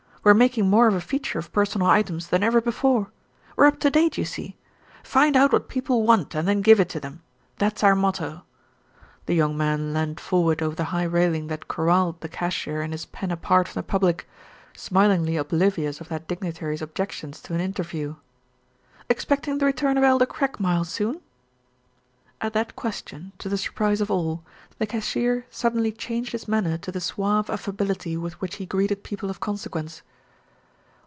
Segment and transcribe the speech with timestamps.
[0.23, 3.09] We're making more of a feature of personal items than ever before.
[3.55, 4.55] We're up to date, you see.
[5.01, 7.23] 'Find out what people want and then give it to them.'
[7.57, 8.43] That's our motto."
[9.25, 13.07] The young man leaned forward over the high railing that corralled the cashier in his
[13.07, 14.29] pen apart from the public,
[14.77, 18.13] smilingly oblivious of that dignitary's objections to an interview.
[19.09, 21.19] "Expecting the return of Elder Craigmile soon?"
[22.39, 24.43] At that question, to the surprise of all,
[24.79, 29.29] the cashier suddenly changed his manner to the suave affability with which he greeted people
[29.31, 30.01] of consequence.